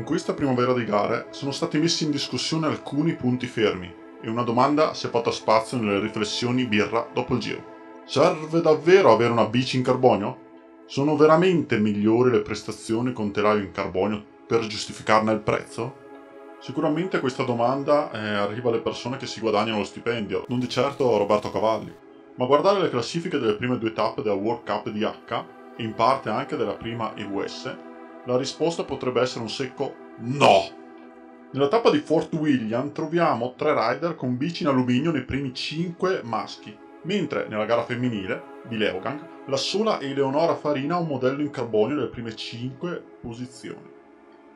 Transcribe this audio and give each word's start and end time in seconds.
In 0.00 0.06
questa 0.06 0.32
primavera 0.32 0.72
di 0.72 0.86
gare 0.86 1.26
sono 1.28 1.50
stati 1.50 1.76
messi 1.76 2.04
in 2.04 2.10
discussione 2.10 2.66
alcuni 2.66 3.14
punti 3.16 3.46
fermi 3.46 3.94
e 4.22 4.30
una 4.30 4.44
domanda 4.44 4.94
si 4.94 5.06
è 5.06 5.10
fatta 5.10 5.30
spazio 5.30 5.76
nelle 5.76 6.00
riflessioni 6.00 6.64
birra 6.64 7.06
dopo 7.12 7.34
il 7.34 7.40
giro. 7.40 8.02
Serve 8.06 8.62
davvero 8.62 9.12
avere 9.12 9.30
una 9.30 9.44
bici 9.44 9.76
in 9.76 9.82
carbonio? 9.82 10.38
Sono 10.86 11.16
veramente 11.16 11.78
migliori 11.78 12.30
le 12.30 12.40
prestazioni 12.40 13.12
con 13.12 13.30
telaio 13.30 13.60
in 13.60 13.72
carbonio 13.72 14.24
per 14.46 14.66
giustificarne 14.66 15.32
il 15.32 15.40
prezzo? 15.40 15.94
Sicuramente 16.60 17.20
questa 17.20 17.42
domanda 17.42 18.10
eh, 18.10 18.36
arriva 18.36 18.70
alle 18.70 18.80
persone 18.80 19.18
che 19.18 19.26
si 19.26 19.40
guadagnano 19.40 19.80
lo 19.80 19.84
stipendio, 19.84 20.46
non 20.48 20.60
di 20.60 20.68
certo 20.70 21.18
Roberto 21.18 21.50
Cavalli. 21.50 21.94
Ma 22.36 22.46
guardare 22.46 22.80
le 22.80 22.88
classifiche 22.88 23.38
delle 23.38 23.56
prime 23.56 23.76
due 23.76 23.92
tappe 23.92 24.22
della 24.22 24.34
World 24.34 24.64
Cup 24.64 24.88
di 24.88 25.04
H 25.04 25.44
e 25.76 25.82
in 25.82 25.92
parte 25.92 26.30
anche 26.30 26.56
della 26.56 26.74
prima 26.74 27.14
EWS, 27.14 27.88
la 28.24 28.36
risposta 28.36 28.84
potrebbe 28.84 29.20
essere 29.20 29.40
un 29.40 29.50
secco 29.50 29.94
no. 30.18 30.78
Nella 31.52 31.68
tappa 31.68 31.90
di 31.90 31.98
Fort 31.98 32.32
William 32.34 32.92
troviamo 32.92 33.54
tre 33.56 33.74
rider 33.74 34.14
con 34.14 34.36
bici 34.36 34.62
in 34.62 34.68
alluminio 34.68 35.10
nei 35.10 35.24
primi 35.24 35.52
5 35.52 36.20
maschi, 36.22 36.76
mentre 37.02 37.48
nella 37.48 37.64
gara 37.64 37.82
femminile, 37.82 38.58
di 38.68 38.76
Leogang, 38.76 39.20
la 39.46 39.56
sola 39.56 40.00
Eleonora 40.00 40.54
Farina 40.54 40.96
ha 40.96 41.00
un 41.00 41.08
modello 41.08 41.40
in 41.40 41.50
carbonio 41.50 41.96
nelle 41.96 42.08
prime 42.08 42.36
5 42.36 43.02
posizioni. 43.20 43.98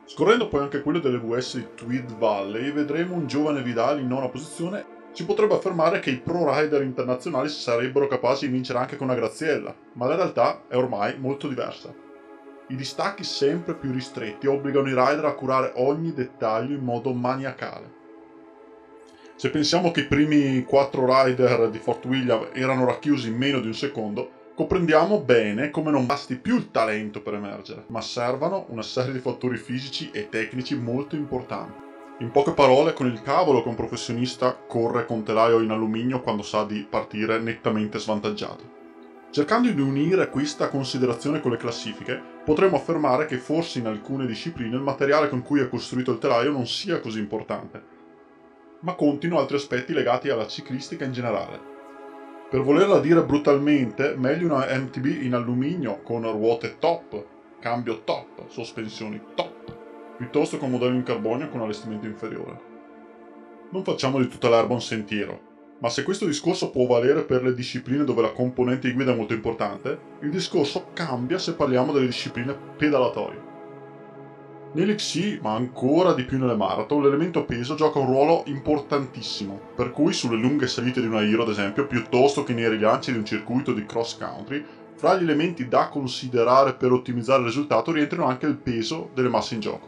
Scorrendo 0.05 0.47
poi 0.47 0.61
anche 0.61 0.81
quello 0.81 0.99
delle 0.99 1.17
VS 1.17 1.57
di 1.57 1.67
Tweed 1.75 2.15
Valley, 2.17 2.71
vedremo 2.71 3.15
un 3.15 3.25
giovane 3.27 3.63
Vidal 3.63 3.99
in 3.99 4.07
nona 4.07 4.29
posizione. 4.29 4.85
Si 5.11 5.25
potrebbe 5.25 5.55
affermare 5.55 5.99
che 5.99 6.11
i 6.11 6.19
pro 6.19 6.53
rider 6.53 6.83
internazionali 6.83 7.49
sarebbero 7.49 8.07
capaci 8.07 8.45
di 8.45 8.53
vincere 8.53 8.79
anche 8.79 8.97
con 8.97 9.07
una 9.07 9.15
Graziella, 9.15 9.75
ma 9.93 10.05
la 10.05 10.15
realtà 10.15 10.61
è 10.67 10.75
ormai 10.75 11.17
molto 11.17 11.47
diversa. 11.47 12.04
I 12.67 12.75
distacchi 12.75 13.23
sempre 13.23 13.75
più 13.75 13.91
ristretti 13.91 14.47
obbligano 14.47 14.87
i 14.87 14.95
rider 14.95 15.25
a 15.25 15.33
curare 15.33 15.73
ogni 15.75 16.13
dettaglio 16.13 16.75
in 16.75 16.83
modo 16.83 17.13
maniacale. 17.13 17.93
Se 19.35 19.51
pensiamo 19.51 19.91
che 19.91 19.99
i 19.99 20.05
primi 20.05 20.63
4 20.63 21.23
rider 21.23 21.69
di 21.69 21.77
Fort 21.77 22.05
William 22.05 22.47
erano 22.53 22.85
racchiusi 22.85 23.27
in 23.27 23.37
meno 23.37 23.59
di 23.59 23.67
un 23.67 23.75
secondo, 23.75 24.31
comprendiamo 24.55 25.19
bene 25.19 25.69
come 25.69 25.91
non 25.91 26.07
basti 26.07 26.37
più 26.37 26.55
il 26.55 26.71
talento 26.71 27.21
per 27.21 27.35
emergere, 27.35 27.83
ma 27.87 28.01
servano 28.01 28.65
una 28.69 28.81
serie 28.81 29.13
di 29.13 29.19
fattori 29.19 29.57
fisici 29.57 30.09
e 30.11 30.29
tecnici 30.29 30.75
molto 30.75 31.15
importanti. 31.15 31.83
In 32.19 32.31
poche 32.31 32.53
parole, 32.53 32.93
con 32.93 33.05
il 33.05 33.21
cavolo 33.21 33.61
che 33.61 33.67
un 33.67 33.75
professionista 33.75 34.53
corre 34.55 35.05
con 35.05 35.23
telaio 35.23 35.59
in 35.59 35.69
alluminio 35.69 36.21
quando 36.21 36.41
sa 36.41 36.63
di 36.63 36.87
partire 36.89 37.37
nettamente 37.39 37.99
svantaggiato. 37.99 38.84
Cercando 39.35 39.69
di 39.69 39.81
unire 39.81 40.29
questa 40.29 40.69
considerazione 40.69 41.41
con 41.41 41.51
le 41.51 41.57
classifiche, 41.57 42.21
potremmo 42.45 42.77
affermare 42.77 43.25
che 43.25 43.35
forse 43.35 43.79
in 43.79 43.85
alcune 43.85 44.25
discipline 44.25 44.73
il 44.73 44.81
materiale 44.81 45.27
con 45.27 45.41
cui 45.41 45.59
è 45.59 45.67
costruito 45.67 46.13
il 46.13 46.19
telaio 46.19 46.53
non 46.53 46.65
sia 46.65 47.01
così 47.01 47.19
importante, 47.19 47.83
ma 48.79 48.93
contino 48.93 49.37
altri 49.37 49.57
aspetti 49.57 49.91
legati 49.91 50.29
alla 50.29 50.47
ciclistica 50.47 51.03
in 51.03 51.11
generale, 51.11 51.59
per 52.49 52.61
volerla 52.61 53.01
dire 53.01 53.25
brutalmente, 53.25 54.15
meglio 54.15 54.45
una 54.45 54.67
MTB 54.73 55.23
in 55.23 55.33
alluminio 55.33 56.01
con 56.01 56.21
ruote 56.31 56.77
top, 56.79 57.25
cambio 57.59 58.03
top, 58.05 58.47
sospensioni 58.47 59.21
top, 59.35 60.15
piuttosto 60.15 60.57
che 60.57 60.63
un 60.63 60.71
modello 60.71 60.95
in 60.95 61.03
carbonio 61.03 61.49
con 61.49 61.59
allestimento 61.59 62.05
inferiore. 62.05 62.57
Non 63.71 63.83
facciamo 63.83 64.17
di 64.17 64.29
tutta 64.29 64.47
l'erba 64.47 64.75
un 64.75 64.81
sentiero, 64.81 65.54
ma 65.79 65.89
se 65.89 66.03
questo 66.03 66.25
discorso 66.25 66.69
può 66.69 66.85
valere 66.85 67.23
per 67.23 67.43
le 67.43 67.53
discipline 67.53 68.03
dove 68.03 68.21
la 68.21 68.31
componente 68.31 68.87
di 68.87 68.93
guida 68.93 69.11
è 69.11 69.15
molto 69.15 69.33
importante, 69.33 69.99
il 70.21 70.29
discorso 70.29 70.87
cambia 70.93 71.37
se 71.37 71.53
parliamo 71.53 71.91
delle 71.91 72.05
discipline 72.05 72.57
pedalatorie. 72.77 73.53
Nell'XC, 74.75 75.39
ma 75.41 75.53
ancora 75.53 76.13
di 76.13 76.23
più 76.23 76.37
nelle 76.37 76.55
marathon, 76.55 77.01
l'elemento 77.01 77.45
peso 77.45 77.75
gioca 77.75 77.99
un 77.99 78.07
ruolo 78.07 78.43
importantissimo, 78.47 79.57
per 79.73 79.91
cui 79.91 80.11
sulle 80.11 80.35
lunghe 80.35 80.67
salite 80.67 80.99
di 80.99 81.07
una 81.07 81.23
Hero, 81.23 81.43
ad 81.43 81.49
esempio, 81.49 81.87
piuttosto 81.87 82.43
che 82.43 82.53
nei 82.53 82.67
rilanci 82.67 83.13
di 83.13 83.17
un 83.17 83.25
circuito 83.25 83.71
di 83.71 83.85
cross 83.85 84.17
country, 84.17 84.65
fra 84.95 85.15
gli 85.15 85.23
elementi 85.23 85.69
da 85.69 85.87
considerare 85.87 86.73
per 86.73 86.91
ottimizzare 86.91 87.39
il 87.39 87.47
risultato 87.47 87.91
rientrano 87.91 88.27
anche 88.27 88.47
il 88.47 88.57
peso 88.57 89.11
delle 89.13 89.29
masse 89.29 89.53
in 89.53 89.61
gioco. 89.61 89.87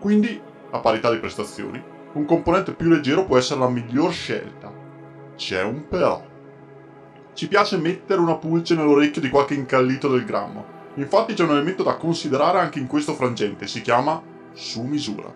Quindi, 0.00 0.40
a 0.70 0.78
parità 0.80 1.08
di 1.12 1.18
prestazioni, 1.18 1.80
un 2.14 2.24
componente 2.24 2.72
più 2.72 2.88
leggero 2.88 3.24
può 3.24 3.36
essere 3.36 3.60
la 3.60 3.68
miglior 3.68 4.12
scelta. 4.12 4.81
C'è 5.42 5.62
un 5.62 5.88
però. 5.88 6.24
Ci 7.34 7.48
piace 7.48 7.76
mettere 7.76 8.20
una 8.20 8.36
pulce 8.36 8.76
nell'orecchio 8.76 9.20
di 9.20 9.28
qualche 9.28 9.54
incallito 9.54 10.08
del 10.08 10.24
grammo, 10.24 10.80
Infatti 10.96 11.32
c'è 11.32 11.44
un 11.44 11.52
elemento 11.52 11.82
da 11.82 11.96
considerare 11.96 12.58
anche 12.58 12.78
in 12.78 12.86
questo 12.86 13.14
frangente, 13.14 13.66
si 13.66 13.80
chiama 13.80 14.22
su 14.52 14.82
misura. 14.82 15.34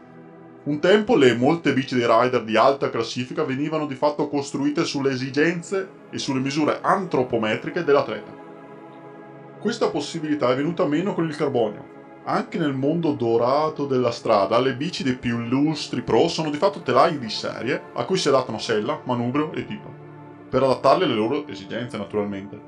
Un 0.65 0.79
tempo 0.81 1.17
le 1.17 1.35
molte 1.35 1.73
bici 1.73 1.97
dei 1.97 2.07
rider 2.07 2.45
di 2.45 2.57
alta 2.57 2.91
classifica 2.91 3.43
venivano 3.43 3.87
di 3.87 3.95
fatto 3.95 4.29
costruite 4.29 4.85
sulle 4.85 5.13
esigenze 5.13 5.89
e 6.11 6.19
sulle 6.19 6.41
misure 6.41 6.81
antropometriche 6.83 7.85
dell'atleta. 7.85 8.31
Questa 9.59 9.89
possibilità 9.89 10.53
è 10.53 10.57
venuta 10.57 10.85
meno 10.87 11.15
con 11.15 11.27
il 11.27 11.35
carbonio. 11.35 11.95
Anche 12.25 12.59
nel 12.59 12.75
mondo 12.75 13.13
dorato 13.13 13.87
della 13.87 14.11
strada, 14.11 14.59
le 14.59 14.75
bici 14.75 15.05
dei 15.05 15.17
più 15.17 15.41
illustri 15.41 16.03
pro 16.03 16.29
sono 16.29 16.51
di 16.51 16.59
fatto 16.59 16.81
telai 16.81 17.19
di 17.19 17.31
serie 17.31 17.81
a 17.95 18.05
cui 18.05 18.19
si 18.19 18.29
adattano 18.29 18.59
sella, 18.59 19.01
manubrio 19.05 19.53
e 19.53 19.65
tipo, 19.65 19.96
per 20.57 20.65
adattarle 20.65 21.05
alle 21.05 21.15
loro 21.15 21.47
esigenze 21.49 21.99
naturalmente. 21.99 22.59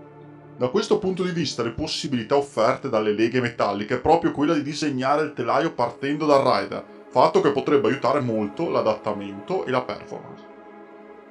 Da 0.59 0.69
questo 0.69 0.99
punto 0.99 1.23
di 1.23 1.31
vista 1.31 1.63
le 1.63 1.71
possibilità 1.71 2.37
offerte 2.37 2.91
dalle 2.91 3.13
leghe 3.13 3.41
metalliche 3.41 3.95
è 3.95 4.01
proprio 4.01 4.31
quella 4.31 4.53
di 4.53 4.61
disegnare 4.61 5.23
il 5.23 5.33
telaio 5.33 5.73
partendo 5.73 6.27
dal 6.27 6.45
rider, 6.45 6.85
fatto 7.09 7.41
che 7.41 7.51
potrebbe 7.51 7.89
aiutare 7.89 8.21
molto 8.21 8.69
l'adattamento 8.69 9.65
e 9.65 9.71
la 9.71 9.81
performance. 9.81 10.45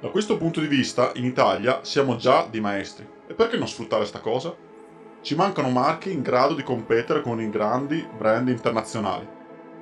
Da 0.00 0.08
questo 0.08 0.36
punto 0.36 0.58
di 0.58 0.66
vista 0.66 1.12
in 1.14 1.26
Italia 1.26 1.84
siamo 1.84 2.16
già 2.16 2.44
dei 2.50 2.60
maestri, 2.60 3.06
e 3.28 3.34
perché 3.34 3.56
non 3.56 3.68
sfruttare 3.68 4.00
questa 4.00 4.18
cosa? 4.18 4.52
Ci 5.20 5.36
mancano 5.36 5.70
marchi 5.70 6.10
in 6.10 6.22
grado 6.22 6.54
di 6.54 6.64
competere 6.64 7.20
con 7.20 7.40
i 7.40 7.48
grandi 7.50 8.04
brand 8.18 8.48
internazionali, 8.48 9.28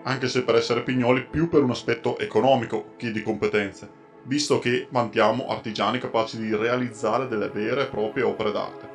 anche 0.03 0.29
se 0.29 0.43
per 0.43 0.57
essere 0.57 0.83
pignoli 0.83 1.25
più 1.25 1.49
per 1.49 1.63
un 1.63 1.71
aspetto 1.71 2.19
economico 2.19 2.93
che 2.99 3.13
di 3.13 3.23
competenze, 3.23 4.05
visto 4.27 4.59
che 4.59 4.89
vantiamo 4.91 5.47
artigiani 5.49 5.99
capaci 5.99 6.37
di 6.37 6.55
realizzare 6.55 7.29
delle 7.29 7.49
vere 7.49 7.83
e 7.83 7.87
proprie 7.87 8.25
opere 8.25 8.51
d'arte. 8.51 8.95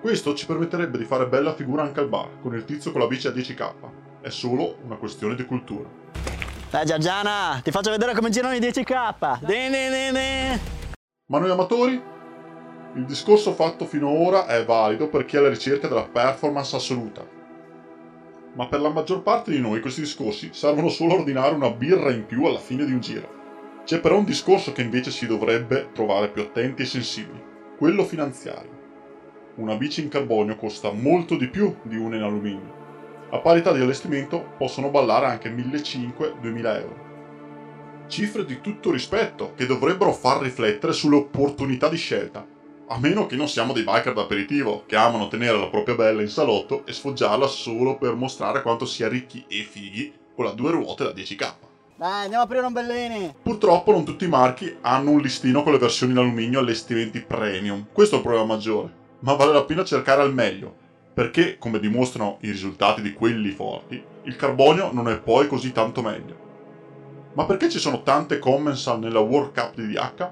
Questo 0.00 0.34
ci 0.34 0.46
permetterebbe 0.46 0.98
di 0.98 1.04
fare 1.04 1.28
bella 1.28 1.54
figura 1.54 1.82
anche 1.82 2.00
al 2.00 2.08
bar, 2.08 2.40
con 2.40 2.54
il 2.54 2.64
tizio 2.64 2.90
con 2.90 3.00
la 3.00 3.06
bici 3.06 3.26
a 3.26 3.30
10k. 3.30 3.72
È 4.20 4.30
solo 4.30 4.78
una 4.84 4.96
questione 4.96 5.34
di 5.34 5.44
cultura. 5.44 5.88
Dai 6.70 6.86
Giorgiana, 6.86 7.60
ti 7.62 7.70
faccio 7.70 7.90
vedere 7.90 8.14
come 8.14 8.30
girano 8.30 8.54
i 8.54 8.58
10k. 8.58 9.40
De, 9.40 9.68
de, 9.70 10.10
de, 10.12 10.60
Ma 11.26 11.38
noi 11.38 11.50
amatori? 11.50 12.02
Il 12.94 13.04
discorso 13.04 13.52
fatto 13.52 13.86
finora 13.86 14.46
è 14.46 14.64
valido 14.64 15.08
per 15.08 15.24
chi 15.24 15.36
è 15.36 15.38
alla 15.38 15.48
ricerca 15.48 15.88
della 15.88 16.08
performance 16.08 16.76
assoluta. 16.76 17.26
Ma 18.54 18.66
per 18.68 18.80
la 18.80 18.90
maggior 18.90 19.22
parte 19.22 19.50
di 19.50 19.60
noi 19.60 19.80
questi 19.80 20.00
discorsi 20.00 20.50
servono 20.52 20.88
solo 20.88 21.14
a 21.14 21.16
ordinare 21.16 21.54
una 21.54 21.70
birra 21.70 22.10
in 22.10 22.24
più 22.24 22.44
alla 22.44 22.58
fine 22.58 22.84
di 22.84 22.92
un 22.92 23.00
giro. 23.00 23.43
C'è 23.84 24.00
però 24.00 24.18
un 24.18 24.24
discorso 24.24 24.72
che 24.72 24.82
invece 24.82 25.10
si 25.10 25.26
dovrebbe 25.26 25.90
trovare 25.92 26.28
più 26.28 26.42
attenti 26.42 26.82
e 26.82 26.86
sensibili, 26.86 27.42
quello 27.76 28.04
finanziario 28.04 28.82
una 29.56 29.76
bici 29.76 30.02
in 30.02 30.08
carbonio 30.08 30.56
costa 30.56 30.90
molto 30.90 31.36
di 31.36 31.46
più 31.46 31.76
di 31.82 31.96
una 31.96 32.16
in 32.16 32.22
alluminio. 32.22 32.82
A 33.30 33.38
parità 33.38 33.72
di 33.72 33.80
allestimento 33.80 34.54
possono 34.58 34.90
ballare 34.90 35.26
anche 35.26 35.54
1500-2000 35.54 36.80
euro. 36.80 37.12
Cifre 38.08 38.44
di 38.44 38.60
tutto 38.60 38.90
rispetto 38.90 39.52
che 39.54 39.66
dovrebbero 39.66 40.12
far 40.12 40.40
riflettere 40.42 40.92
sulle 40.92 41.16
opportunità 41.16 41.88
di 41.88 41.96
scelta, 41.96 42.44
a 42.86 42.98
meno 42.98 43.26
che 43.26 43.36
non 43.36 43.48
siamo 43.48 43.72
dei 43.72 43.84
biker 43.84 44.12
d'aperitivo 44.12 44.84
che 44.86 44.96
amano 44.96 45.28
tenere 45.28 45.56
la 45.56 45.68
propria 45.68 45.94
bella 45.94 46.20
in 46.20 46.28
salotto 46.28 46.84
e 46.84 46.92
sfoggiarla 46.92 47.46
solo 47.46 47.96
per 47.96 48.14
mostrare 48.14 48.60
quanto 48.60 48.84
sia 48.86 49.08
ricchi 49.08 49.44
e 49.48 49.62
fighi 49.62 50.12
con 50.34 50.44
la 50.44 50.52
due 50.52 50.72
ruote 50.72 51.04
da 51.04 51.10
10k. 51.10 51.73
Dai, 51.96 52.22
andiamo 52.22 52.42
a 52.42 52.46
aprire 52.46 52.66
un 52.66 52.72
bellini! 52.72 53.34
Purtroppo 53.42 53.92
non 53.92 54.04
tutti 54.04 54.24
i 54.24 54.28
marchi 54.28 54.76
hanno 54.80 55.10
un 55.10 55.20
listino 55.20 55.62
con 55.62 55.72
le 55.72 55.78
versioni 55.78 56.12
in 56.12 56.18
alluminio 56.18 56.58
allestimenti 56.58 57.20
premium. 57.20 57.86
Questo 57.92 58.16
è 58.16 58.18
il 58.18 58.24
problema 58.24 58.46
maggiore 58.46 59.02
ma 59.24 59.34
vale 59.34 59.52
la 59.52 59.64
pena 59.64 59.84
cercare 59.84 60.20
al 60.20 60.34
meglio, 60.34 60.74
perché, 61.14 61.56
come 61.58 61.80
dimostrano 61.80 62.36
i 62.42 62.50
risultati 62.50 63.00
di 63.00 63.14
quelli 63.14 63.50
forti, 63.50 64.02
il 64.24 64.36
carbonio 64.36 64.92
non 64.92 65.08
è 65.08 65.18
poi 65.18 65.46
così 65.48 65.72
tanto 65.72 66.02
meglio. 66.02 66.42
Ma 67.32 67.46
perché 67.46 67.70
ci 67.70 67.78
sono 67.78 68.02
tante 68.02 68.38
Commensal 68.38 68.98
nella 68.98 69.20
World 69.20 69.54
Cup 69.54 69.74
di 69.74 69.92
DH? 69.92 70.30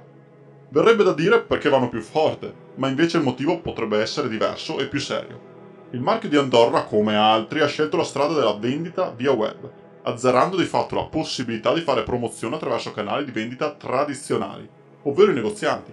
Verrebbe 0.68 1.04
da 1.04 1.14
dire 1.14 1.40
perché 1.40 1.70
vanno 1.70 1.88
più 1.88 2.00
forte, 2.00 2.54
ma 2.76 2.88
invece 2.88 3.16
il 3.16 3.24
motivo 3.24 3.60
potrebbe 3.60 3.98
essere 3.98 4.28
diverso 4.28 4.78
e 4.78 4.88
più 4.88 5.00
serio. 5.00 5.50
Il 5.92 6.00
marchio 6.00 6.28
di 6.28 6.36
Andorra, 6.36 6.84
come 6.84 7.16
altri, 7.16 7.60
ha 7.60 7.66
scelto 7.66 7.96
la 7.96 8.04
strada 8.04 8.34
della 8.34 8.54
vendita 8.54 9.10
via 9.16 9.32
web, 9.32 9.70
azzerando 10.02 10.56
di 10.56 10.64
fatto 10.64 10.94
la 10.94 11.04
possibilità 11.04 11.72
di 11.72 11.80
fare 11.80 12.02
promozione 12.02 12.56
attraverso 12.56 12.92
canali 12.92 13.24
di 13.24 13.30
vendita 13.30 13.72
tradizionali, 13.72 14.68
ovvero 15.02 15.30
i 15.30 15.34
negozianti, 15.34 15.92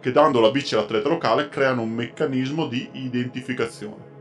che 0.00 0.12
dando 0.12 0.40
la 0.40 0.50
bici 0.50 0.74
all'atleta 0.74 1.08
locale 1.08 1.48
creano 1.48 1.82
un 1.82 1.90
meccanismo 1.90 2.66
di 2.66 2.88
identificazione. 2.92 4.16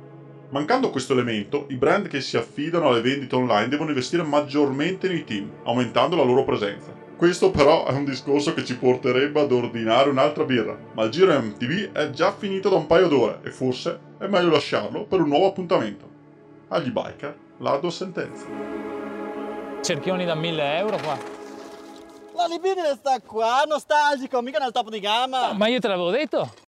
Mancando 0.49 0.89
questo 0.89 1.13
elemento, 1.13 1.65
i 1.69 1.75
brand 1.75 2.07
che 2.07 2.21
si 2.21 2.37
affidano 2.37 2.87
alle 2.87 3.01
vendite 3.01 3.35
online 3.35 3.67
devono 3.67 3.89
investire 3.89 4.23
maggiormente 4.23 5.07
nei 5.07 5.25
team, 5.25 5.51
aumentando 5.63 6.15
la 6.15 6.23
loro 6.23 6.45
presenza. 6.45 6.95
Questo 7.17 7.51
però 7.51 7.85
è 7.85 7.91
un 7.93 8.05
discorso 8.05 8.53
che 8.53 8.63
ci 8.63 8.77
porterebbe 8.77 9.41
ad 9.41 9.51
ordinare 9.51 10.09
un'altra 10.09 10.45
birra, 10.45 10.77
ma 10.93 11.03
il 11.03 11.09
giro 11.09 11.37
MTV 11.37 11.91
è 11.91 12.11
già 12.11 12.31
finito 12.31 12.69
da 12.69 12.75
un 12.75 12.87
paio 12.87 13.07
d'ore 13.07 13.39
e 13.43 13.51
forse 13.51 13.99
è 14.19 14.27
meglio 14.27 14.51
lasciarlo 14.51 15.03
per 15.03 15.21
un 15.21 15.27
nuovo 15.27 15.47
appuntamento. 15.47 16.07
Agli 16.69 16.91
biker, 16.91 17.35
lardo 17.57 17.89
sentenza. 17.89 18.86
Cerchioni 19.81 20.25
da 20.25 20.35
1000 20.35 20.77
euro 20.77 20.97
qua. 20.97 21.17
La 22.33 22.45
libidine 22.45 22.93
sta 22.95 23.19
qua, 23.19 23.63
nostalgico, 23.65 24.41
mica 24.41 24.59
nel 24.59 24.71
top 24.71 24.89
di 24.89 24.99
gamma. 24.99 25.53
Ma 25.53 25.67
io 25.67 25.79
te 25.79 25.87
l'avevo 25.87 26.11
detto. 26.11 26.66